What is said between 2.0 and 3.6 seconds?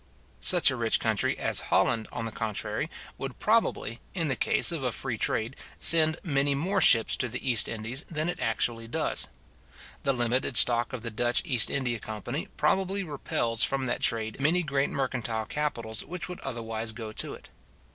on the contrary, would